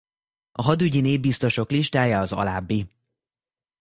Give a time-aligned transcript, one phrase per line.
[0.51, 2.87] A hadügyi népbiztosok listája az alábbi.